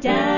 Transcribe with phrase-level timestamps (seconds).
[0.00, 0.37] down.